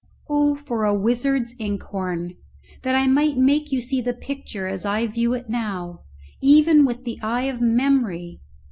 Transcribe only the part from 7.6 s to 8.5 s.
memory!